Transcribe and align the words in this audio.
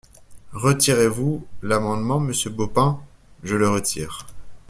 Retirez-vous 0.53 1.45
l’amendement, 1.61 2.19
monsieur 2.19 2.49
Baupin? 2.49 2.99
Je 3.43 3.53
le 3.55 3.69
retire. 3.69 4.25